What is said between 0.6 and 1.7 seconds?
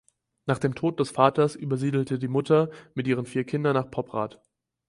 Tod des Vaters